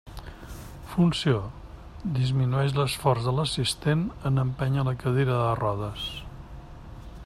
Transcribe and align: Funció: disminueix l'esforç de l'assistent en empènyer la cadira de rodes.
Funció: 0.93 1.35
disminueix 2.15 2.73
l'esforç 2.79 3.27
de 3.29 3.35
l'assistent 3.41 4.01
en 4.31 4.45
empènyer 4.47 4.89
la 4.89 4.97
cadira 5.05 5.41
de 5.43 5.55
rodes. 5.63 6.09